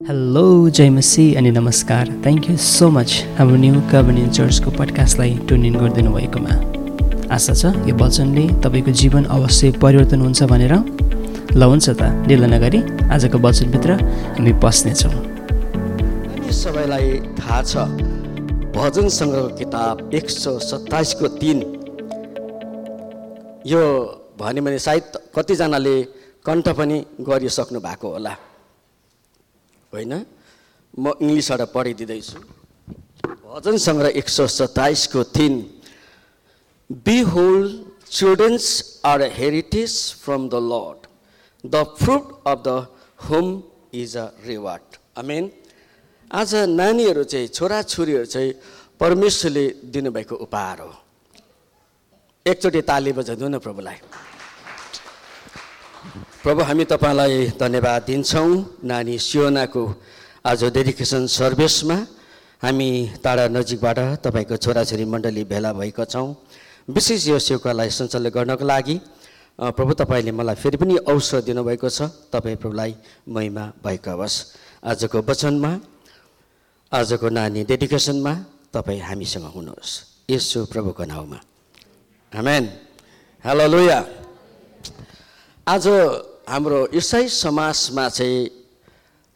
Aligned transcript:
Hello 0.00 0.68
जय 0.68 0.88
मसी 0.90 1.24
अनि 1.36 1.50
नमस्कार। 1.50 2.08
थ्याङ्क 2.24 2.48
यू 2.50 2.56
सो 2.56 2.88
मच 2.90 3.12
हाम्रो 3.38 3.56
न्यू 3.56 3.80
कभर्निङ 3.92 4.30
चर्चको 4.32 4.70
पडकास्टलाई 4.78 5.34
ट्युन 5.48 5.64
इन 5.64 5.74
गरिदिनु 5.80 6.12
भएकोमा 6.12 6.54
आशा 7.36 7.54
छ 7.54 7.72
यो 7.88 7.94
वचनले 8.00 8.46
तपाईँको 8.64 8.90
जीवन 9.00 9.24
अवश्य 9.36 9.70
परिवर्तन 9.82 10.20
हुन्छ 10.20 10.42
भनेर। 10.52 10.74
ल 11.52 11.62
हुन्छ 11.62 11.88
त 12.00 12.02
ढिलो 12.28 12.46
नगरी 12.46 12.80
आजको 13.12 13.38
वचनभित्र 13.44 13.90
हामी 14.40 14.52
पस्नेछौँ। 14.64 15.12
सबैलाई 16.62 17.08
थाहा 17.36 17.62
छ 17.62 17.72
भजन 18.72 19.08
सङ्ग्रहको 19.20 19.56
किताब 19.60 20.10
एक 20.16 20.30
सौ 20.32 20.58
सत्ताइसको 20.70 21.26
तिन। 21.40 21.58
यो 23.68 23.82
भन्यो 24.40 24.62
भने 24.64 24.78
सायद 24.80 25.04
कतिजनाले 25.36 25.96
कण्ठ 26.46 26.68
पनि 26.78 27.04
गरिसक्नु 27.20 27.80
भएको 27.80 28.08
होला। 28.16 28.34
होइन? 29.92 30.12
म 30.98 31.04
इङ्ग्लिसबाट 31.20 31.60
पढिदिँदैछु। 31.74 32.38
भजन 33.44 33.76
सङ्ग्रह 33.78 34.10
एक 34.20 34.28
सौ 34.28 34.46
सत्ताइसको 34.46 35.22
तिन 35.36 35.54
behold 37.32 37.62
children's 38.10 38.66
are 39.04 39.22
heritage 39.38 39.92
from 40.22 40.48
the 40.48 40.54
Lord 40.72 41.00
the 41.64 41.84
fruit 41.98 42.24
of 42.46 42.58
the 42.66 42.68
womb 43.28 43.46
is 43.94 44.16
a 44.16 44.26
reward 44.46 44.96
I 45.18 45.24
mean 45.26 45.50
आज 46.30 46.54
नानीहरू 46.70 47.24
चाहिँ 47.24 47.48
छोराछोरीहरू 47.48 48.24
चाहिँ 48.24 48.52
परमेश्वरले 49.00 49.66
दिनुभएको 49.90 50.34
उपहार 50.46 50.78
हो। 50.80 50.92
एकचोटि 52.46 52.80
ताली 52.82 53.12
बजाइदिउँ 53.12 53.50
न 53.50 53.58
प्रभुलाई। 53.58 53.98
प्रभु 56.00 56.62
हामी 56.64 56.84
तपाईँलाई 56.88 57.60
धन्यवाद 57.60 58.02
दिन्छौँ। 58.08 58.80
नानी 58.84 59.18
सियोनाको 59.20 59.82
आज 60.40 60.64
डेडिकेसन 60.72 61.26
सर्भिसमा 61.28 61.96
हामी 62.62 63.20
टाढा 63.20 63.44
नजिकबाट 63.52 63.98
तपाईँको 64.24 64.56
छोराछोरी 64.56 65.04
मण्डली 65.04 65.44
भेला 65.44 65.72
भएका 65.76 66.04
छौँ। 66.04 66.28
विशेष 66.88 67.28
यो 67.28 67.38
सेवालाई 67.38 67.90
सञ्चालन 67.92 68.32
गर्नको 68.32 68.64
लागि 68.64 68.96
प्रभु 69.60 69.92
तपाईँले 70.00 70.32
मलाई 70.32 70.56
फेरि 70.56 70.76
पनि 70.80 70.96
अवसर 71.04 71.40
दिनुभएको 71.44 71.88
छ। 71.88 72.08
तपाईँ 72.32 72.56
प्रभुलाई 72.56 72.94
महिमा 73.28 73.64
भएको 73.84 74.16
होस्। 74.16 74.36
आजको 74.80 75.20
वचनमा 75.20 75.72
आजको 76.92 77.28
नानी 77.28 77.60
डेडिकेसनमा 77.68 78.32
तपाईँ 78.72 79.00
हामीसँग 79.04 79.52
हुनुहोस्। 79.52 79.92
यसो 80.32 80.64
प्रभुको 80.64 81.04
नाउँमा। 81.04 81.38
हेलो 82.32 83.66
लुया 83.68 84.00
आज 85.70 85.86
हाम्रो 86.50 86.78
इसाई 86.98 87.28
समाजमा 87.30 88.08
चाहिँ 88.08 88.50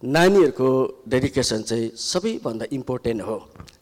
नानीहरूको 0.03 0.71
डेडिकेसन 1.09 1.63
चाहिँ 1.63 1.91
सबैभन्दा 1.95 2.67
इम्पोर्टेन्ट 2.75 3.23
हो। 3.23 3.37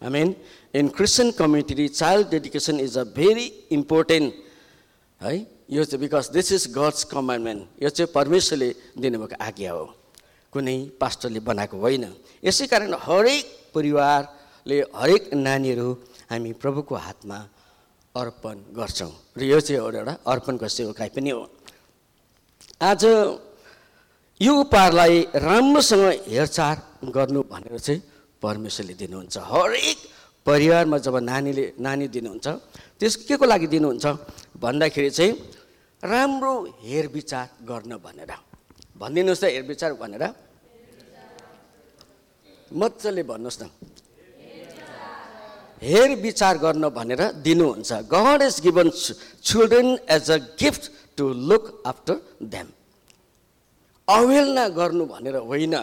I 0.04 0.10
mean 0.12 0.34
in 0.76 0.88
Christian 0.92 1.30
community 1.32 1.86
child 1.88 2.28
dedication 2.30 2.80
is 2.80 2.98
a 2.98 3.04
very 3.16 3.46
important 3.72 4.34
है? 5.20 5.32
यो 5.70 5.84
चाहिँ 5.84 6.00
because 6.00 6.28
this 6.28 6.52
is 6.52 6.66
God's 6.76 7.04
commandment 7.08 7.82
यो 7.82 7.88
चाहिँ 7.88 8.12
परमेश्वरले 8.12 8.68
दिनुभएको 9.00 9.36
आज्ञा 9.40 9.72
हो। 9.72 9.84
कुनै 10.52 10.76
पास्टरले 11.00 11.40
बनाएको 11.40 11.76
होइन। 11.80 12.04
यसै 12.44 12.66
कारण 12.68 12.92
हरेक 13.00 13.44
परिवारले 13.74 14.80
हरेक 14.92 15.32
नानीहरू 15.32 15.88
हामी 16.30 16.52
प्रभुको 16.60 16.94
हातमा 17.00 17.38
अर्पण 18.14 18.56
गर्छौँ। 18.76 19.12
र 19.38 19.42
यो 19.42 19.60
चाहिँ 19.60 19.80
एउटा 19.80 20.18
अर्पणको 20.28 20.68
सेवकाई 20.68 21.08
पनि 21.16 21.30
हो। 21.30 21.48
आज 22.82 23.04
यो 24.40 24.52
उपहारलाई 24.60 25.18
राम्रोसँग 25.38 26.02
हेरचाह 26.26 26.72
गर्नु 27.14 27.40
भनेर 27.46 27.78
चाहिँ 27.78 28.00
परमेश्वरले 28.42 28.94
दिनुहुन्छ। 28.98 29.38
हरेक 29.38 29.98
परिवारमा 30.42 30.98
जब 30.98 31.16
नानीले 31.22 31.64
नानी 31.78 32.06
दिनुहुन्छ 32.10 32.46
त्यस 32.98 33.14
के 33.30 33.38
को 33.38 33.46
लागि 33.46 33.66
दिनुहुन्छ 33.70 34.04
भन्दाखेरि 34.58 35.10
चाहिँ 35.14 35.30
राम्रो 36.02 36.54
हेरविचार 36.82 37.46
गर्न 37.70 37.92
भनेर। 38.02 38.30
भनिदिनुहोस् 38.98 39.42
त 39.42 39.44
हेरविचार 39.46 39.92
भनेर। 40.02 40.24
मजाले 42.74 43.22
भन्नुहोस् 43.22 43.62
न। 43.62 43.64
हेर 45.82 46.10
विचार 46.18 46.58
गर्न 46.58 46.84
भनेर 46.90 47.22
दिनुहुन्छ। 47.46 47.90
God 48.10 48.42
is 48.42 48.56
given 48.62 48.88
children 48.90 49.88
as 50.10 50.30
a 50.30 50.36
gift 50.58 50.84
to 51.22 51.32
look 51.48 51.64
after 51.86 52.14
them 52.52 52.68
अवहेलना 54.08 54.64
गर्नु 54.78 55.04
भनेर 55.06 55.36
होइन। 55.48 55.74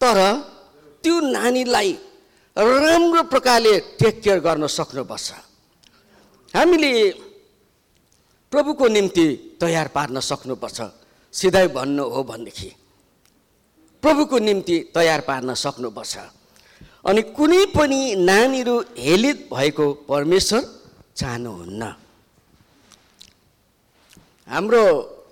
तर 0.00 0.18
त्यो 1.02 1.14
नानीलाई 1.34 1.90
राम्रो 2.56 3.22
प्रकारले 3.32 3.72
टेक 4.00 4.14
केयर 4.22 4.38
गर्न 4.46 4.66
सक्नुपर्छ। 4.66 5.28
हामीले 6.54 6.90
प्रभुको 8.52 8.86
निम्ति 8.88 9.26
तयार 9.62 9.88
पार्न 9.94 10.16
सक्नुपर्छ। 10.20 10.78
सिधै 11.34 11.66
भन्नु 11.76 12.04
हो 12.10 12.20
भनेदेखि। 12.30 12.70
प्रभुको 14.02 14.36
निम्ति 14.38 14.76
तयार 14.94 15.20
पार्न 15.30 15.54
सक्नुपर्छ। 15.54 16.14
अनि 17.06 17.22
कुनै 17.38 17.62
पनि 17.76 18.00
नानीहरू 18.18 18.76
हेलित 18.98 19.38
भएको 19.54 19.86
परमेश्वर 20.10 20.62
चाहनुहुन्न। 21.16 21.82
हाम्रो 24.50 24.82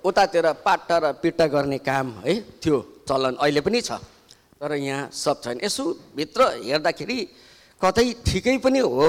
उतातिर 0.04 0.46
पाट्टा 0.62 0.96
र 0.98 1.12
पिट्टा 1.22 1.46
गर्ने 1.50 1.78
काम 1.82 2.06
है 2.22 2.34
थियो। 2.62 2.76
चलन 3.08 3.34
अहिले 3.42 3.60
पनि 3.60 3.80
छ। 3.82 3.98
तर 4.60 4.74
यहाँ 4.74 5.10
सब 5.10 5.36
छैन। 5.42 5.58
यसो 5.64 5.84
भित्र 6.16 6.40
हेर्दाखेरि 6.62 7.18
कतै 7.80 8.06
ठिकै 8.26 8.56
पनि 8.62 8.78
हो। 8.78 9.06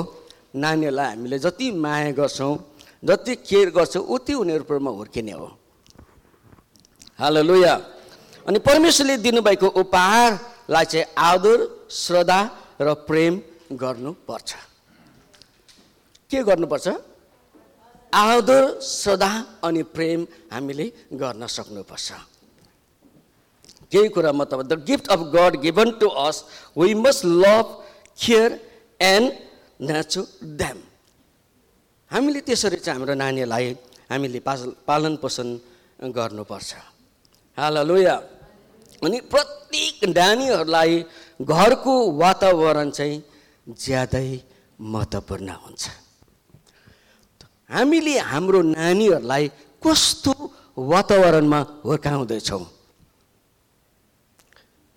नानीहरूलाई 0.55 1.07
हामीले 1.13 1.37
जति 1.39 1.71
माया 1.77 2.11
गर्छौँ 2.17 2.53
जति 3.05 3.35
केयर 3.45 3.69
गर्छौँ 3.69 4.03
उति 4.03 4.33
उनीहरूमा 4.33 4.91
हुर्किने 4.91 5.31
हो। 5.31 5.47
हाल 7.19 7.37
लुया 7.45 7.73
अनि 8.47 8.59
परमेश्वरले 8.59 9.17
दिनुभएको 9.21 9.67
उपहारलाई 9.77 10.85
चाहिँ 10.85 11.05
आदर 11.17 11.57
श्रद्धा 11.91 12.39
र 12.81 12.93
प्रेम 13.05 13.33
गर्नुपर्छ। 13.77 14.49
के 16.31 16.43
गर्नुपर्छ? 16.43 16.87
आदर 18.13 18.79
श्रद्धा 18.81 19.31
अनि 19.63 19.83
प्रेम 19.95 20.25
हामीले 20.51 20.85
गर्न 21.13 21.47
सक्नुपर्छ। 21.47 22.11
केही 23.91 24.07
कुरा 24.15 24.31
मतलब 24.31 24.61
the 24.67 24.73
gift 24.87 25.07
of 25.13 25.19
God 25.35 25.55
given 25.61 25.91
to 25.99 26.07
us 26.25 26.43
we 26.77 26.93
must 26.93 27.25
love 27.25 27.65
care 28.17 28.59
and 29.01 29.31
nurture 29.81 30.23
them 30.59 30.77
हामीले 32.11 32.39
त्यसरी 32.47 32.77
चाहिँ 32.77 32.97
हाम्रो 32.97 33.13
नानीहरूलाई 33.13 33.65
हामीले 34.11 34.39
पालन 34.89 35.15
पोषण 35.21 35.47
गर्नुपर्छ। 36.17 36.71
हालेलुया 37.57 38.15
अनि 39.05 39.19
प्रत्येक 39.31 39.97
नानीहरूलाई 40.17 40.93
घरको 41.41 41.93
वातावरण 42.17 42.89
चाहिँ 42.89 43.23
ज्यादै 43.67 44.29
महत्त्वपूर्ण 44.79 45.49
हुन्छ। 45.63 45.83
हामीले 47.69 48.17
हाम्रो 48.17 48.61
नानीहरूलाई 48.73 49.47
कस्तो 49.77 50.33
वातावरणमा 50.77 51.59
हुर्काउँदैछौँ? 51.85 52.65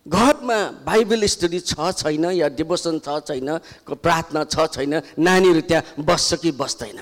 घरमा 0.07 0.59
बाइबल 0.83 1.25
स्टडी 1.27 1.61
छ 1.61 1.93
छैन 2.01 2.25
या 2.33 2.49
डिभोसन 2.57 2.99
छ 2.99 3.09
छैन 3.29 3.49
प्रार्थना 3.93 4.45
छ 4.49 4.67
छैन 4.73 4.95
नानीहरू 5.21 5.61
त्यहाँ 5.69 6.01
बस्छ 6.01 6.35
कि 6.43 6.51
बस्दैन? 6.57 6.99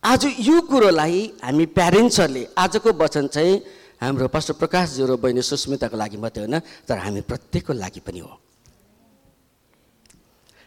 आज 0.00 0.22
यो 0.40 0.60
कुरोलाई 0.70 1.18
हामी 1.44 1.66
प्यारेन्ट्सहरूले 1.76 2.42
आजको 2.56 2.90
वचन 2.94 3.26
चाहिँ 3.26 3.54
हाम्रो 4.00 4.28
पास्टर 4.32 4.54
प्रकाशज्यू 4.56 5.06
र 5.06 5.16
बहिनी 5.20 5.42
सुस्मिताको 5.42 5.96
लागि 5.96 6.16
मात्रै 6.16 6.46
होइन 6.46 6.58
तर 6.88 6.96
हामी 7.04 7.20
प्रत्येकको 7.20 7.72
लागि 7.74 8.00
पनि 8.00 8.20
हो। 8.24 8.32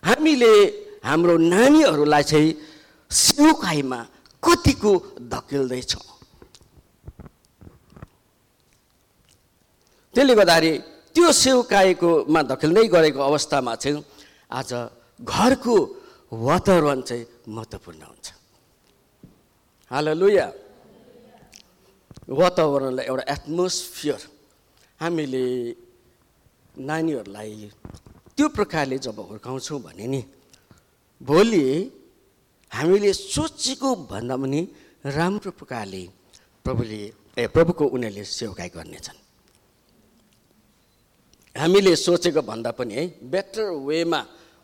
हामीले 0.03 0.53
हाम्रो 1.03 1.37
नानीहरूलाई 1.37 2.23
चाहिँ 2.23 2.51
सेवकाईमा 3.11 3.99
कतिको 4.43 4.91
धकेल्दैछौँ? 5.33 6.05
त्यसले 10.13 10.33
गर्दाखेरि 10.35 10.71
त्यो 11.15 11.31
सेवकाईकोमा 11.43 12.41
धकेल्दै 12.51 12.85
गरेको 12.87 13.19
अवस्थामा 13.19 13.73
चाहिँ 13.75 14.03
आज 14.51 14.71
घरको 15.21 15.75
वातावरण 16.31 17.01
चाहिँ 17.01 17.25
महत्त्वपूर्ण 17.47 18.01
हुन्छ। 18.01 18.27
हाल 19.91 20.07
लुया 20.17 20.47
वातावरणलाई 22.29 23.05
एउटा 23.05 23.23
एटमोस्फियर 23.33 24.21
हामीले 25.01 25.45
नानीहरूलाई 26.79 27.69
त्यो 28.37 28.47
प्रकारले 28.57 28.97
जब 28.97 29.19
हुर्काउँछौँ 29.19 29.79
भने 29.81 30.07
नि 30.07 30.21
भोलि 31.23 31.65
हामीले 32.71 33.11
सोचेको 33.13 33.89
भन्दा 34.11 34.35
पनि 34.35 34.61
राम्रो 35.07 35.51
प्रकारले 35.59 36.03
प्रभुले 36.65 37.01
ए 37.39 37.47
प्रभुको 37.47 37.83
उनीहरूले 37.95 38.23
सेवकाई 38.23 38.69
गर्नेछन्। 38.75 39.17
हामीले 41.55 41.95
सोचेको 41.95 42.41
भन्दा 42.41 42.71
पनि 42.75 42.93
है 42.93 43.03
बेटर 43.31 43.63
वेमा 43.87 44.19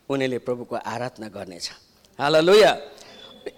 उनीहरूले 0.10 0.40
प्रभुको 0.48 0.76
आराधना 0.76 1.28
गर्नेछ। 1.32 1.68
हाल 2.20 2.36
लोया 2.46 2.72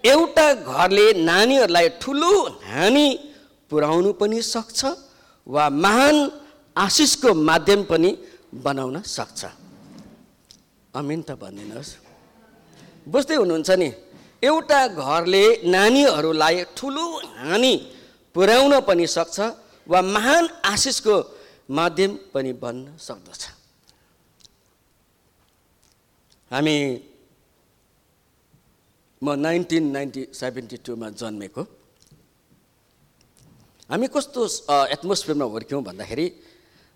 एउटा 0.06 0.48
घरले 0.62 1.06
नानीहरूलाई 1.26 1.88
ठुलो 2.02 2.34
हानि 2.70 3.08
पुर्याउनु 3.72 4.12
पनि 4.22 4.42
सक्छ 4.46 4.80
वा 5.48 5.66
महान 5.84 6.16
आशिषको 6.76 7.34
माध्यम 7.34 7.82
पनि 7.90 8.10
बनाउन 8.62 9.02
सक्छ। 9.02 9.42
अमिन 10.94 11.22
त 11.24 11.30
भनिदिनुहोस् 11.42 12.11
बुझ्दै 13.12 13.36
हुनुहुन्छ 13.42 13.70
नि 13.82 13.90
एउटा 14.50 14.80
घरले 15.06 15.46
नानीहरूलाई 15.74 16.58
ठुलो 16.78 17.06
हानि 17.42 17.74
पुर्याउन 18.36 18.74
पनि 18.88 19.06
सक्छ 19.08 19.38
वा 19.88 20.00
महान 20.16 20.44
आशिषको 20.72 21.16
माध्यम 21.70 22.12
पनि 22.34 22.52
बन्न 22.64 22.98
सक्दछ। 22.98 23.44
हामी 26.52 26.78
म 29.22 29.28
नाइन्टिन 29.46 29.84
नाइन्टी 29.96 30.22
सेभेन्टी 30.34 30.78
टूमा 30.86 31.08
जन्मेको। 31.22 31.64
हामी 33.90 34.08
कस्तो 34.16 34.42
एटमोस्फियरमा 34.96 35.46
हुर्क्यौँ 35.54 35.82
भन्दाखेरि 35.84 36.28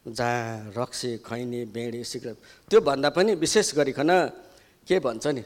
जहाँ 0.07 0.73
रक्सी 0.77 1.11
खैनी 1.27 1.61
बेडी 1.75 2.01
सिगरेट 2.03 2.37
त्योभन्दा 2.69 3.09
पनि 3.17 3.31
विशेष 3.43 3.67
गरिकन 3.77 4.11
के 4.87 4.95
भन्छ 5.05 5.25
नि 5.27 5.43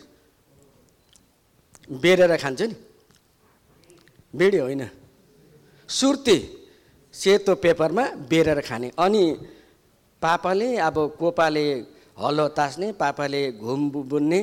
बेरेर 1.89 2.35
खान्छ 2.37 2.61
नि। 2.61 2.75
बेडी 4.33 4.57
होइन। 4.57 4.83
सुर्ती 5.89 6.37
सेतो 7.13 7.55
पेपरमा 7.55 8.03
बेरेर 8.29 8.59
खाने। 8.61 8.91
अनि 8.97 9.23
पापाले 10.21 10.77
अब 10.77 10.95
कोपाले 11.19 11.65
हलो 12.21 12.47
तास्ने 12.53 12.91
पापाले 12.93 13.41
घुम 13.53 13.89
बुन्ने। 13.89 14.39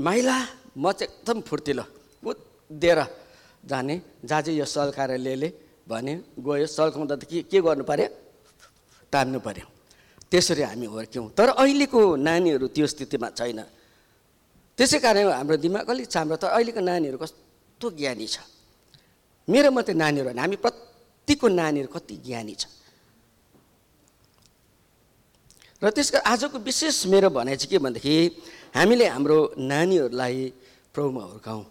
माइला 0.00 0.36
म 0.76 0.92
चाहिँ 0.92 1.08
एकदम 1.08 1.40
फुर्तिलो 1.48 1.84
उद्धिएर 2.22 3.00
जाने। 3.64 3.94
जाजे 4.24 4.52
यो 4.52 4.64
सल्काएर 4.66 5.12
भने 5.88 6.14
गयो। 6.38 6.66
सल्काउँदा 6.68 7.16
त 7.16 7.24
के 7.24 7.42
के 7.48 7.58
गर्नु 7.64 7.84
पऱ्यो 7.84 8.08
तान्नु 9.12 9.38
पऱ्यो 9.40 9.66
त्यसरी 10.30 10.62
हामी 10.62 10.86
हुर्क्यौँ। 10.86 11.28
तर 11.32 11.48
अहिलेको 11.56 12.00
नानीहरू 12.16 12.66
त्यो 12.68 12.86
स्थितिमा 12.86 13.28
छैन। 13.32 13.60
त्यसै 14.78 14.98
कारण 15.02 15.26
हाम्रो 15.34 15.56
दिमाग 15.58 15.90
अलिक 15.90 16.06
चाम्रो 16.06 16.36
तर 16.38 16.54
अहिलेको 16.54 16.80
नानीहरू 16.80 17.18
कस्तो 17.18 17.86
ज्ञानी 17.98 18.26
छ? 18.26 18.38
मेरो 19.48 19.68
मात्रै 19.74 19.94
नानीहरू 19.94 20.28
होइन 20.30 20.38
हामी 20.38 20.56
प्रतिको 20.62 21.46
नानीहरू 21.50 21.88
कति 21.90 22.16
ज्ञानी 22.22 22.54
छ? 22.54 22.64
र 25.82 25.90
त्यसको 25.90 26.18
आजको 26.22 26.58
विशेष 26.58 27.06
मेरो 27.06 27.28
भनाइ 27.30 27.56
चाहिँ 27.56 27.70
के 27.70 27.78
भनेदेखि 27.78 28.14
हामीले 28.74 29.06
हाम्रो 29.14 29.38
नानीहरूलाई 29.58 30.38
प्रभुमा 30.94 31.22
हुर्काउँ। 31.22 31.64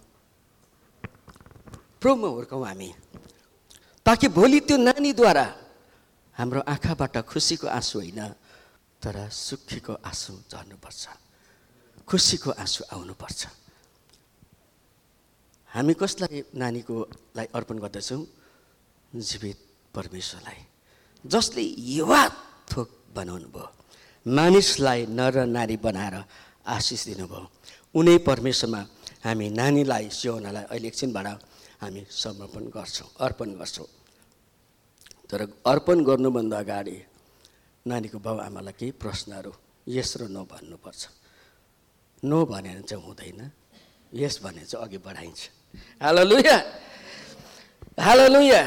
प्रभुमा 2.02 2.28
हुर्काउँ 2.28 2.66
हामी। 2.68 2.90
ताकि 4.06 4.28
भोलि 4.32 4.60
त्यो 4.68 4.78
नानीद्वारा 4.78 5.46
हाम्रो 6.36 6.60
आँखाबाट 6.64 7.16
खुसीको 7.28 7.68
आँसु 7.68 8.00
होइन 8.00 8.22
तर 9.04 9.16
सुखीको 9.28 9.94
आँसु 10.04 10.34
झर्नुपर्छ। 10.52 11.04
खुसीको 12.08 12.52
आँसु 12.56 12.84
आउनुपर्छ। 12.94 13.42
हामी 15.70 15.94
कसलाई 15.94 16.56
नानीको 16.56 16.96
लाई 17.36 17.48
अर्पण 17.52 17.78
गर्दछौँ? 17.84 18.24
जीवित 19.12 19.58
परमेश्वरलाई। 19.96 20.60
जसले 21.26 21.64
युवा 21.96 22.22
थोक 22.72 22.88
बनाउनु 23.16 23.48
भयो 23.52 23.68
मानिसलाई 24.26 25.06
नर 25.12 25.46
नारी 25.46 25.78
बनाएर 25.84 26.16
आशिष 26.68 27.06
दिनुभयो। 27.12 27.44
उनै 27.96 28.18
परमेश्वरमा 28.24 28.82
हामी 29.26 29.48
नानीलाई 29.52 30.10
सिउनलाई 30.10 30.66
अहिले 30.72 30.88
एकछिनबाट 30.88 31.28
हामी 31.84 32.02
समर्पण 32.08 32.64
गर्छौँ 32.72 33.08
अर्पण 33.20 33.50
गर्छौँ। 33.60 33.88
तर 35.28 35.42
अर्पण 35.68 35.98
गर्नुभन्दा 36.08 36.58
अगाडि 36.60 36.98
नानीको 37.86 38.18
बाउ 38.20 38.38
आमालाई 38.48 38.74
केही 38.80 38.92
प्रश्नहरू 38.96 39.52
यस 39.88 40.12
र 40.18 40.32
नो 40.32 40.44
भन्नुपर्छ। 40.48 41.02
नो 42.24 42.46
भनेर 42.46 42.82
चाहिँ 42.82 43.04
हुँदैन। 43.04 43.42
यस 44.14 44.40
भने 44.44 44.64
चाहिँ 44.66 44.86
अघि 44.86 44.98
बढाइन्छ। 44.98 45.42
हाल 46.02 46.18
लुया 46.28 46.58
हाल 48.00 48.22
लुया 48.34 48.62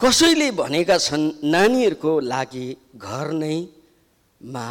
कसैले 0.00 0.50
भनेका 0.56 0.96
छन् 0.98 1.44
नानीहरूको 1.44 2.12
लागि 2.24 2.66
घर 2.96 3.26
नै 3.36 3.56
मा 4.40 4.66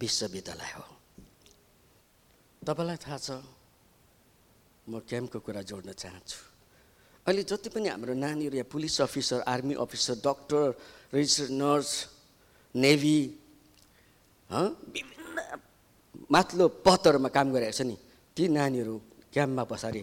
विश्वविद्यालय 0.00 0.72
हो। 0.78 0.84
तपाईँलाई 2.62 2.98
थाहा 3.02 3.18
छ 3.18 3.30
म 4.88 4.98
क्याम्पको 5.02 5.38
कुरा 5.40 5.62
जोड्न 5.62 5.92
चाहन्छु। 5.92 6.38
अहिले 7.26 7.42
जति 7.42 7.68
पनि 7.74 7.88
हाम्रो 7.88 8.14
नानीहरू 8.14 8.56
यहाँ 8.56 8.70
police 8.70 9.00
officer 9.00 9.40
army 9.48 9.74
officer 9.74 10.14
doctor 10.22 10.66
register 11.14 11.48
nurse 11.50 11.90
navy 12.74 13.18
विभिन्न 14.50 15.38
माथिल्लो 16.30 16.66
पदहरूमा 16.86 17.28
काम 17.28 17.46
गरिरहेको 17.52 17.76
छ 17.78 17.82
नि 17.86 17.96
ती 18.36 18.42
नानीहरू 18.48 18.94
क्याम्पमा 19.32 19.64
पछाडि 19.70 20.00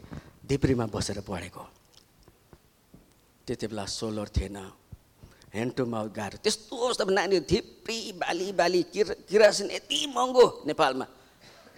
धिप्रीमा 0.49 0.85
बसेर 0.91 1.19
पढेको। 1.23 1.63
त्यति 3.47 3.65
बेला 3.67 3.85
सोलर 3.85 4.27
थिएन 4.35 4.57
ह्यान्ड 5.55 5.71
टु 5.75 5.83
माउथ 5.85 6.09
गाह्रो। 6.15 6.37
त्यस्तो 6.43 6.75
अवस्थामा 6.75 7.11
नानीहरू 7.11 7.45
धिप्री 7.47 7.97
बाली 8.19 8.47
बाली 8.59 8.81
किरा 8.93 9.13
किरासिन 9.29 9.67
यति 9.71 9.97
महँगो 10.15 10.45
नेपालमा। 10.67 11.05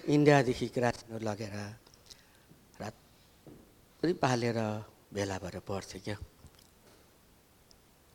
इन्डियादेखि 0.05 0.67
किरासिनहरू 0.75 1.23
लगेर 1.25 1.55
रात्रि 2.81 4.13
पालेर 4.23 4.59
भेला 5.13 5.37
भएर 5.41 5.57
पढ्थ्यो 5.61 5.99
क्या। 6.05 6.17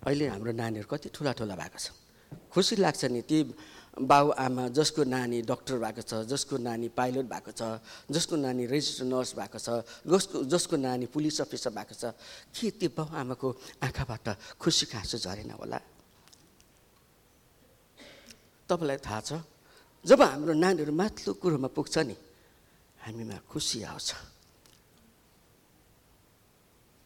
अहिले 0.02 0.24
हाम्रो 0.28 0.52
नानीहरू 0.52 0.86
कति 0.86 1.08
ठुला 1.14 1.32
ठुला 1.38 1.54
भएको 1.58 1.78
छ। 1.78 1.90
खुसी 2.52 2.74
लाग्छ 2.78 3.04
नि 3.10 3.22
ती 3.22 3.36
बाउ 3.96 4.30
आमा 4.36 4.68
जसको 4.68 5.04
नानी 5.04 5.42
डक्टर 5.42 5.78
भएको 5.78 6.02
छ 6.02 6.12
जसको 6.28 6.56
नानी 6.60 6.88
पाइलट 6.92 7.26
भएको 7.26 7.50
छ 7.50 7.80
जसको 8.10 8.36
नानी 8.36 8.66
रेजिस्टर 8.66 9.04
नर्स 9.08 9.34
भएको 9.34 9.58
छ 9.58 9.68
जसको 10.06 10.44
जसको 10.44 10.76
नानी 10.76 11.06
पुलिस 11.08 11.40
अफिसर 11.40 11.70
भएको 11.72 11.94
छ 11.94 12.12
के 12.54 12.70
त्यो 12.78 13.02
आमाको 13.02 13.48
आँखाबाट 13.82 14.26
खुसी 14.60 14.86
आँसु 14.94 15.18
झरेन 15.18 15.50
होला? 15.58 15.80
तपाईँलाई 18.70 18.98
थाहा 19.02 19.20
छ 19.20 19.30
जब 20.06 20.22
हाम्रो 20.22 20.52
नानीहरू 20.54 20.92
माथिल्लो 20.94 21.32
कुरोमा 21.42 21.68
पुग्छ 21.74 21.98
नि 22.06 22.16
हामीमा 23.02 23.36
खुसी 23.50 23.82
आउँछ। 23.82 24.10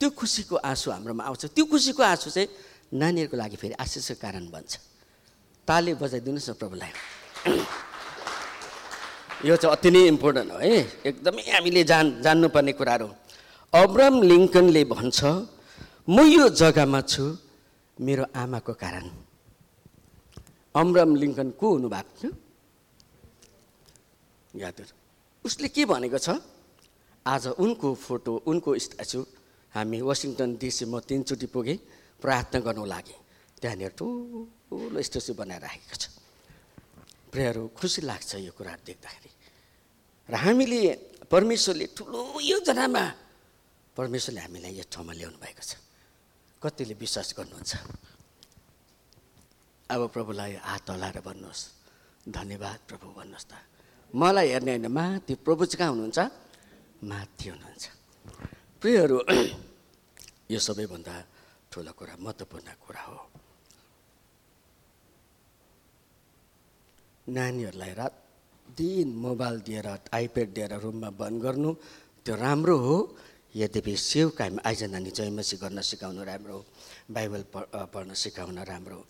त्यो 0.01 0.11
खुसीको 0.13 0.57
आँसु 0.61 0.91
हाम्रोमा 0.91 1.25
आउँछ। 1.25 1.43
त्यो 1.57 1.65
खुसीको 1.73 2.03
आँसु 2.03 2.31
चाहिँ 2.31 2.49
नानीहरूको 2.93 3.37
लागि 3.37 3.57
फेरि 3.57 3.75
आशिषको 3.81 4.21
कारण 4.21 4.51
बन्छ। 4.51 4.92
ताली 5.69 5.95
बजाइदिनुहोस् 5.95 6.51
न 6.51 6.53
प्रभुलाई। 6.59 6.93
यो 9.47 9.55
चाहिँ 9.57 9.73
अति 9.77 9.91
नै 9.91 10.01
इम्पोर्टेन्ट 10.09 10.51
हो 10.53 10.59
है। 10.59 10.75
एकदमै 11.07 11.43
हामीले 11.51 11.83
जान 11.85 12.07
जान्नुपर्ने 12.23 12.73
कुराहरू। 12.79 13.09
अब्राम 13.73 14.15
लिङ्कनले 14.23 14.83
भन्छ 14.85 15.19
म 16.09 16.17
यो 16.27 16.49
जग्गामा 16.51 17.01
छु 17.07 17.25
मेरो 17.99 18.25
आमाको 18.35 18.73
कारण। 18.75 19.07
अब्राम 20.75 21.11
लिङ्कन 21.17 21.49
को 21.61 21.67
हुनुभएको 21.75 22.13
थियो? 22.19 22.31
याद 24.63 24.79
उसले 25.45 25.69
के 25.69 25.85
भनेको 25.85 26.19
छ? 26.19 26.29
आज 27.27 27.45
उनको 27.63 27.89
फोटो 27.95 28.33
उनको 28.51 28.71
स्ट्याचु 28.79 29.21
हामी 29.75 29.99
वासिङटन 30.03 30.51
म 30.91 31.01
तिनचोटि 31.01 31.47
पुगेँ 31.47 31.79
प्रार्थना 32.23 32.59
गर्नु 32.67 32.85
लागि। 32.85 33.17
त्यहाँनिर 33.61 33.93
ठुलो 33.95 34.62
स्ट्याचु 35.03 35.33
बनाएर 35.35 35.63
राखेको 35.63 35.97
छ। 35.97 36.05
प्रेयरहरू 37.33 37.69
खुसी 37.73 38.01
लाग्छ 38.03 38.31
यो 38.45 38.53
कुराहरू 38.53 38.83
देख्दाखेरि। 38.85 39.31
र 40.29 40.35
हामीले 40.35 40.81
परमेश्वरले 41.27 41.87
ठुलो 41.97 42.41
योजनामा 42.41 43.05
परमेश्वरले 43.97 44.41
हामीलाई 44.41 44.73
यो 44.79 44.85
ठाउँमा 44.93 45.13
ल्याउनु 45.13 45.39
भएको 45.41 45.63
छ। 45.63 45.73
कतिले 46.63 46.95
विश्वास 46.95 47.35
गर्नुहुन्छ? 47.39 47.73
अब 49.91 50.01
प्रभुलाई 50.09 50.53
हात 50.61 50.91
हलाएर 50.91 51.19
भन्नुहोस्। 51.21 51.63
धन्यवाद 52.29 52.79
प्रभु 52.89 53.07
भन्नुहोस् 53.19 53.49
त। 53.49 53.53
मलाई 54.15 54.49
हेर्ने 54.53 54.71
होइन 54.71 54.87
माथि 54.87 55.35
प्रभु 55.41 55.65
चाहिँ 55.65 55.79
कहाँ 55.81 55.91
हुनुहुन्छ? 55.91 56.19
माथि 57.05 57.49
हुनुहुन्छ। 57.49 57.85
प्रियहरू 58.81 59.17
यो 60.53 60.59
सबैभन्दा 60.59 61.15
ठुलो 61.73 61.93
कुरा 61.93 62.15
महत्त्वपूर्ण 62.21 62.69
कुरा 62.77 63.03
हो। 63.03 63.32
नानीहरूलाई 67.37 67.93
रात 68.01 68.15
दिन 68.79 69.09
मोबाइल 69.25 69.57
दिएर 69.67 69.89
आइप्याड 70.13 70.49
दिएर 70.57 70.73
रुममा 70.85 71.11
बन्द 71.21 71.43
गर्नु 71.43 71.71
त्यो 72.25 72.35
राम्रो 72.37 72.77
हो। 72.79 72.97
यद्यपि 73.55 73.97
सेव 73.97 74.29
आइज 74.65 74.83
नानी 74.93 75.11
जयमसी 75.13 75.57
गर्न 75.63 75.81
सिकाउनु 75.81 76.23
राम्रो 76.25 76.59
बाइबल 77.13 77.43
पढ्न 77.93 78.15
सिकाउन 78.15 78.59
राम्रो 78.65 79.01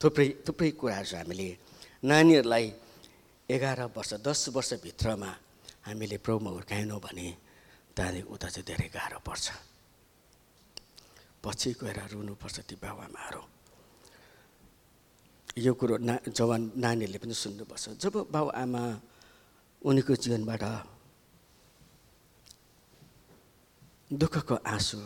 थुप्रै 0.00 0.28
थुप्रै 0.46 0.70
कुराहरू 0.80 1.16
हामीले 1.16 1.48
नानीहरूलाई 2.04 2.66
एघार 3.48 3.80
वर्ष 3.96 4.12
दस 4.26 4.48
वर्षभित्रमा 4.54 5.30
हामीले 5.86 6.16
प्रभुमा 6.24 6.50
हुर्काएनौँ 6.50 7.00
भने 7.00 7.28
त्यहाँदेखि 7.96 8.28
उता 8.28 8.48
चाहिँ 8.48 8.66
धेरै 8.68 8.88
गाह्रो 8.92 9.18
पर्छ। 9.24 9.46
पछि 11.42 11.70
गएर 11.80 11.98
रुनुपर्छ 12.12 12.56
ती 12.68 12.74
बाबुआमाहरू 12.76 13.42
यो 15.58 15.72
कुरो 15.74 15.96
ना 15.98 16.14
जवान 16.30 16.62
नानीहरूले 16.78 17.18
पनि 17.18 17.34
सुन्नुपर्छ। 17.34 17.84
जब 17.98 18.14
बाबुआमा 18.30 18.82
उनीको 19.82 20.12
जीवनबाट 20.22 20.64
दुःखको 24.10 24.54
आँसु 24.64 24.98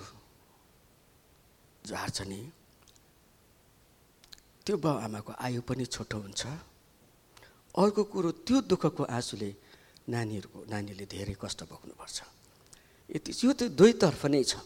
झार्छ 1.85 2.19
नि 2.29 2.41
त्यो 4.65 4.77
बाबुआमाको 4.77 5.33
आयु 5.41 5.61
पनि 5.65 5.85
छोटो 5.89 6.17
हुन्छ। 6.21 6.43
अर्को 7.75 8.03
कुरो 8.13 8.31
त्यो 8.47 8.57
दुःखको 8.69 9.03
आँसुले 9.09 9.51
नानीहरूको 10.13 10.59
नानीले 10.69 11.05
धेरै 11.09 11.35
कष्ट 11.41 11.65
भोग्नुपर्छ। 11.65 12.19
यति 13.11 13.31
यो 13.33 13.53
त 13.57 13.61
दुवैतर्फ 13.73 14.23
नै 14.29 14.43
छ। 14.45 14.61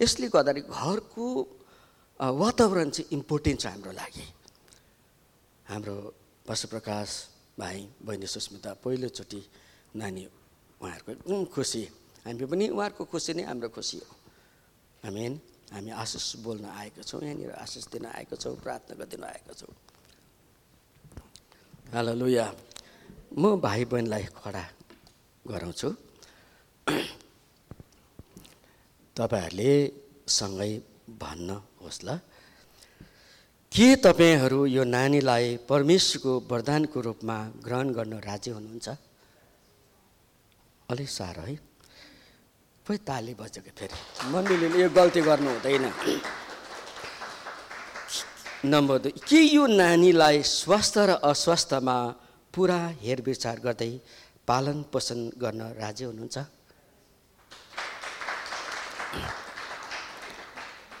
यसले 0.00 0.26
गर्दाखेरि 0.30 0.70
घरको 0.70 1.24
वातावरण 2.20 2.88
चाहिँ 2.94 3.10
इम्पोर्टेन्ट 3.18 3.60
छ 3.60 3.66
हाम्रो 3.66 3.92
लागि। 3.92 4.37
हाम्रो 5.68 5.96
पशुप्रकाश 6.48 7.10
भाइ 7.60 7.78
बहिनी 8.00 8.26
सुस्मिता 8.26 8.72
पहिलोचोटि 8.80 9.40
नानी 9.96 10.24
उहाँहरूको 10.80 11.12
एकदम 11.12 11.44
खुसी। 11.52 11.82
हामी 12.24 12.44
पनि 12.48 12.68
उहाँहरूको 12.72 13.04
खुसी 13.04 13.32
नै 13.36 13.44
हाम्रो 13.44 13.68
खुसी 13.68 13.98
हो। 14.00 14.12
हामी 15.04 15.24
हामी 15.68 15.90
आशिष 15.92 16.40
बोल्न 16.40 16.64
आएको 16.72 17.02
छौँ 17.04 17.20
यहाँनिर 17.20 17.52
आशिष 17.60 17.84
दिन 17.92 18.04
आएको 18.08 18.36
छौँ 18.40 18.56
प्रार्थना 18.64 18.96
गरिदिन 18.96 19.24
आएको 19.24 19.52
छौँ। 19.52 19.74
हेलो 21.92 22.12
लुया 22.16 22.46
म 23.36 23.60
भाइ 23.60 23.84
बहिनीलाई 23.84 24.24
खडा 24.32 24.64
गराउँछु। 25.44 25.88
तपाईँहरूले 29.16 29.72
सँगै 30.28 30.72
भन्नुहोस् 31.12 32.04
ल। 32.04 32.08
के 33.78 33.94
तपाईँहरू 34.02 34.66
यो 34.66 34.84
नानीलाई 34.84 35.70
परमेश्वरको 35.70 36.32
वरदानको 36.50 37.00
रूपमा 37.00 37.36
ग्रहण 37.62 37.88
गर्न 37.94 38.14
राजी 38.26 38.50
हुनुहुन्छ? 38.50 38.88
अलिक 40.90 41.08
साह्रो 41.08 41.42
है। 41.46 41.54
खोइ 42.82 42.98
ताली 43.06 43.34
बजेको 43.38 43.70
फेरि? 43.78 43.94
मम्मीले 44.34 44.82
यो 44.82 44.88
गल्ती 44.90 45.20
गर्नु 45.22 45.50
हुँदैन। 45.50 45.86
नम्बर 48.66 48.98
दुई 48.98 49.12
के 49.22 49.40
यो 49.46 49.66
नानीलाई 49.70 50.42
स्वास्थ्य 50.42 51.06
र 51.06 51.10
अस्वास्थ्यमा 51.22 51.96
पुरा 52.54 52.80
हेरविचार 52.98 53.58
गर्दै 53.62 53.92
पालन 54.42 54.90
पोषण 54.90 55.38
गर्न 55.38 55.62
राजी 55.78 56.04
हुनुहुन्छ? 56.04 56.38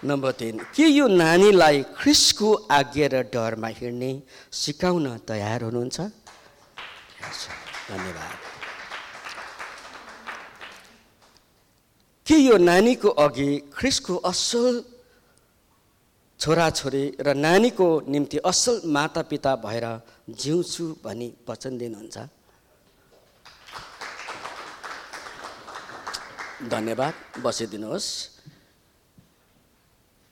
नम्बर 0.04 0.32
तिन 0.32 0.58
के 0.74 0.86
यो 0.86 1.06
नानीलाई 1.10 1.82
ख्रिसको 1.98 2.52
आज्ञा 2.70 3.06
र 3.12 3.22
डरमा 3.34 3.68
हिँड्ने 3.68 4.10
सिकाउन 4.52 5.26
तयार 5.26 5.62
हुनुहुन्छ? 5.62 5.98
धन्यवाद। 7.90 8.36
के 12.26 12.36
यो 12.36 12.56
नानीको 12.62 13.08
अघि 13.08 13.50
ख्रिसको 13.74 14.14
असल 14.22 14.84
छोराछोरी 16.40 17.04
र 17.18 17.34
नानीको 17.34 17.88
निम्ति 18.08 18.38
असल 18.46 18.80
मातापिता 18.86 19.56
भएर 19.66 19.86
जिउँछु 20.30 20.84
भनी 21.04 21.28
वचन 21.48 21.78
दिनुहुन्छ। 21.78 22.16
धन्यवाद 26.70 27.14
बसिदिनुहोस्। 27.42 28.37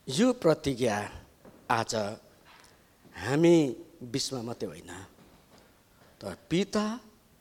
यो 0.06 0.32
प्रतिज्ञा 0.38 0.96
आज 1.66 1.94
हामी 3.26 3.56
विश्वमा 4.06 4.42
मात्रै 4.42 4.68
होइन। 4.70 4.92
तर 6.22 6.34
पिता 6.46 6.84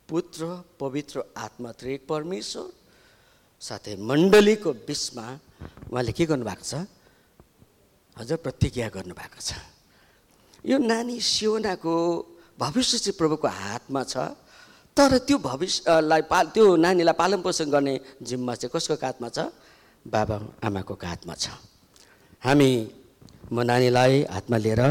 पुत्र 0.09 0.45
पवित्र 0.81 1.21
आत्मा 1.37 1.71
त्रिक 1.77 2.07
परमेश्वर 2.09 2.65
साथै 3.61 3.95
मण्डलीको 4.01 4.71
बिचमा 4.81 5.25
उहाँले 5.93 6.11
के 6.17 6.25
गर्नुभएको 6.25 6.65
छ? 6.65 6.73
हजुर 8.17 8.37
प्रतिज्ञा 8.41 8.89
गर्नुभएको 8.97 9.39
छ। 9.45 9.61
यो 10.65 10.77
नानी 10.81 11.21
सियोनाको 11.21 11.93
भविष्य 12.57 12.97
चाहिँ 12.97 13.17
प्रभुको 13.17 13.45
हातमा 13.45 14.01
छ 14.09 14.33
तर 14.97 15.17
त्यो 15.21 15.37
भविष्यलाई 15.37 16.21
पा 16.25 16.39
त्यो 16.49 16.65
नानीलाई 16.81 17.13
पालन 17.13 17.45
पोषण 17.45 17.69
गर्ने 17.69 17.93
जिम्मा 18.25 18.53
चाहिँ 18.57 18.73
कसको 18.73 18.97
हातमा 18.97 19.29
छ? 19.29 19.53
बाबा 20.01 20.35
आमाको 20.65 20.93
हातमा 20.97 21.35
छ। 21.37 21.53
हामी 22.45 22.71
म 23.51 23.57
नानीलाई 23.65 24.13
हातमा 24.29 24.57
लिएर 24.63 24.81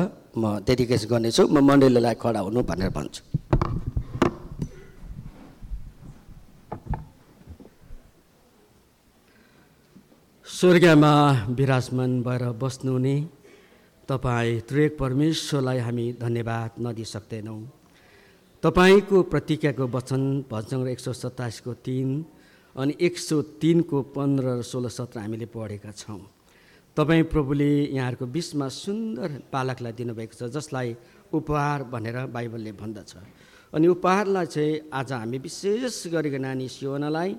म 0.42 0.42
डेडिकेसन 0.66 1.08
गर्नेछु 1.10 1.42
म 1.54 1.62
मण्डलीलाई 1.62 2.14
खडा 2.22 2.40
हुनु 2.46 2.60
भनेर 2.66 2.90
भन्छु। 2.96 3.22
स्वर्गमा 10.46 11.14
विराजमान 11.58 12.10
भएर 12.26 12.44
बस्नुहुने 12.62 13.16
तपाईँ 14.08 14.60
त्रिक 14.68 14.98
परमेश्वरलाई 14.98 15.78
हामी 15.86 16.06
धन्यवाद 16.24 16.70
नदिइ 16.84 17.06
सक्दैनौँ 17.14 17.60
तपाईँको 18.62 19.16
प्रतिज्ञाको 19.32 19.84
वचन 19.96 20.22
भजन 20.50 20.86
एक 20.90 21.00
सौ 21.06 21.12
सत्ताइसको 21.22 21.72
तिन 21.86 22.08
अनि 22.76 22.92
एक 23.06 23.14
सौ 23.18 23.36
तिनको 23.62 23.98
पन्ध्र 24.16 24.58
र 24.58 24.62
सोह्र 24.70 24.88
सत्र 24.98 25.16
हामीले 25.22 25.46
पढेका 25.54 25.92
छौँ। 26.02 26.33
तपाईँ 26.96 27.22
प्रभुले 27.26 27.70
यहाँहरूको 27.90 28.26
बिचमा 28.30 28.66
सुन्दर 28.70 29.30
बालकलाई 29.50 29.92
दिनुभएको 29.98 30.34
छ 30.38 30.46
जसलाई 30.46 30.88
उपहार 31.34 31.90
भनेर 31.90 32.30
बाइबलले 32.30 32.72
भन्दछ। 32.78 33.12
अनि 33.74 33.86
उपहारलाई 33.90 34.46
चाहिँ 34.46 34.80
आज 34.94 35.12
हामी 35.12 35.38
विशेष 35.42 36.06
गरेको 36.14 36.38
नानी 36.38 36.66
सियोनालाई 36.70 37.30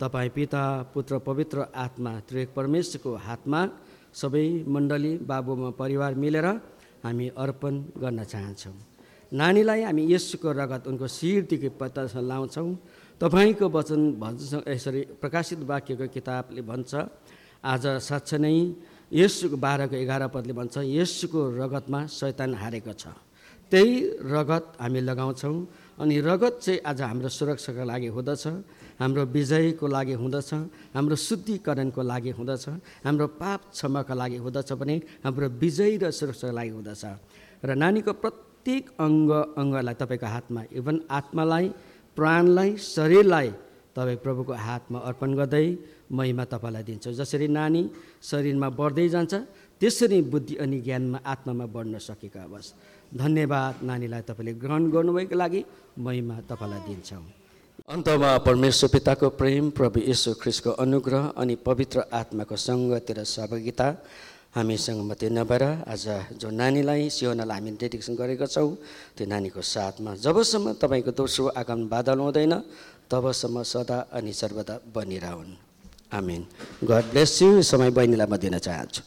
तपाईँ 0.00 0.30
पिता 0.32 0.62
पुत्र 0.94 1.18
पवित्र 1.20 1.68
आत्मा 1.76 2.12
त्रिवेक 2.24 2.48
परमेश्वरको 2.56 3.10
हातमा 3.28 3.60
सबै 4.16 4.64
मण्डली 4.64 5.12
बाबुमा 5.28 5.70
परिवार 5.76 6.14
मिलेर 6.16 6.46
हामी 7.04 7.26
अर्पण 7.36 7.74
गर्न 8.00 8.24
चाहन्छौँ। 8.24 8.76
नानीलाई 9.32 9.82
हामी 9.84 10.02
यसुको 10.12 10.48
रगत 10.48 10.88
उनको 10.88 11.06
शिरदेखि 11.12 11.68
पत्ता 11.76 12.08
लाउँछौँ। 12.08 12.68
तपाईँको 13.20 13.68
वचन 13.68 14.00
भन्छ 14.16 14.64
यसरी 14.64 15.00
प्रकाशित 15.20 15.60
वाक्यको 15.68 16.06
किताबले 16.08 16.62
भन्छ 16.64 16.92
आज 17.64 17.84
साँच्चै 18.00 18.38
नै 18.38 18.56
यसुको 19.12 19.56
बाह्रको 19.56 19.96
एघार 19.96 20.22
पदले 20.28 20.52
भन्छ 20.52 20.78
यसुको 20.78 21.40
रगतमा 21.60 22.06
शैतान 22.08 22.54
हारेको 22.54 22.92
छ। 22.92 23.06
त्यही 23.72 23.94
रगत 24.32 24.64
हामी 24.80 25.00
लगाउँछौँ 25.00 25.56
अनि 25.98 26.20
रगत 26.20 26.58
चाहिँ 26.62 26.80
आज 26.86 27.00
हाम्रो 27.02 27.28
सुरक्षाको 27.28 27.84
लागि 27.84 28.06
हुँदछ 28.06 28.44
हाम्रो 29.00 29.22
विजयको 29.26 29.86
लागि 29.86 30.12
हुँदछ 30.12 30.50
हाम्रो 30.94 31.16
शुद्धिकरणको 31.16 32.02
लागि 32.02 32.30
हुँदछ 32.38 32.68
हाम्रो 33.04 33.26
पाप 33.40 33.60
क्षमाको 33.72 34.14
लागि 34.14 34.36
हुँदछ 34.36 34.72
भने 34.72 34.96
हाम्रो 35.24 35.48
विजय 35.58 35.96
र 36.02 36.10
सुरक्षाको 36.10 36.54
लागि 36.54 36.70
हुँदछ। 36.70 37.04
र 37.64 37.74
नानीको 37.74 38.12
प्रत्येक 38.12 38.84
अङ्ग 39.00 39.30
अङ्गलाई 39.58 39.94
तपाईँको 39.94 40.26
हातमा 40.26 40.62
इभन 40.72 40.96
आत्मालाई 41.10 41.66
प्राणलाई 42.16 42.76
शरीरलाई 42.76 43.48
तपाईँ 43.96 44.22
प्रभुको 44.22 44.52
हातमा 44.52 44.98
अर्पण 44.98 45.34
गर्दै 45.34 45.66
महिमा 46.10 46.44
तपाईँलाई 46.44 46.82
दिन्छु। 46.82 47.12
जसरी 47.12 47.48
नानी 47.48 47.82
शरीरमा 48.22 48.68
बढ्दै 48.70 49.08
जान्छ 49.08 49.34
त्यसरी 49.80 50.20
बुद्धि 50.32 50.54
अनि 50.62 50.80
ज्ञानमा 50.80 51.18
आत्मामा 51.24 51.66
बढ्न 51.66 51.98
सकेको 51.98 52.38
अवस् 52.38 52.72
धन्यवाद 53.16 53.74
नानीलाई 53.82 54.22
तपाईँले 54.28 54.52
ग्रहण 54.62 54.82
गर्नुभएको 54.90 55.36
लागि 55.36 55.60
महिमा 55.98 56.34
तपाईँलाई 56.50 56.80
दिन्छौँ। 56.88 57.24
अन्तमा 57.88 58.30
परमेश्वर 58.46 58.88
पिताको 58.92 59.28
प्रेम 59.40 59.70
प्रभु 59.70 60.00
यशु 60.06 60.34
ख्रिसको 60.40 60.70
अनुग्रह 60.84 61.24
अनि 61.36 61.54
पवित्र 61.66 62.04
आत्माको 62.12 62.56
सङ्गति 62.56 63.12
र 63.12 63.24
सहभागिता 63.24 63.88
हामीसँग 64.54 65.00
मात्रै 65.02 65.28
नभएर 65.34 65.62
आज 65.84 66.06
जो 66.38 66.48
नानीलाई 66.50 67.10
सियोनालाई 67.10 67.58
हामी 67.58 67.70
डेडिकेसन 67.74 68.14
गरेका 68.14 68.46
छौँ 68.46 68.70
त्यो 69.18 69.26
नानीको 69.26 69.60
साथमा 69.60 70.14
जबसम्म 70.16 70.72
तपाईँको 70.78 71.10
दोस्रो 71.10 71.44
आगमन 71.60 71.88
बादल 71.90 72.18
हुँदैन 72.22 72.54
तबसम्म 73.10 73.62
सदा 73.66 73.98
अनि 74.14 74.32
सर्वदा 74.32 74.74
बनिरहन्। 74.94 75.63
आमिन 76.14 76.42
गड 76.90 77.10
ब्लेस 77.12 77.40
यु 77.42 77.62
समय 77.72 77.90
बहिनीलाई 77.98 78.26
म 78.32 78.36
दिन 78.44 78.58
चाहन्छु 78.66 79.00